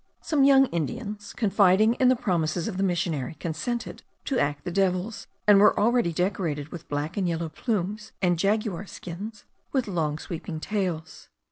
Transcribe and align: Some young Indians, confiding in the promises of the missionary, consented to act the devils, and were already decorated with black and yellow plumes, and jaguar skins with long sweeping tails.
Some 0.23 0.43
young 0.43 0.65
Indians, 0.71 1.31
confiding 1.31 1.93
in 1.93 2.07
the 2.09 2.15
promises 2.15 2.67
of 2.67 2.77
the 2.77 2.81
missionary, 2.81 3.35
consented 3.35 4.01
to 4.25 4.39
act 4.39 4.63
the 4.63 4.71
devils, 4.71 5.27
and 5.45 5.59
were 5.59 5.79
already 5.79 6.11
decorated 6.11 6.69
with 6.69 6.89
black 6.89 7.17
and 7.17 7.27
yellow 7.27 7.49
plumes, 7.49 8.11
and 8.19 8.39
jaguar 8.39 8.87
skins 8.87 9.45
with 9.71 9.87
long 9.87 10.17
sweeping 10.17 10.59
tails. 10.59 11.29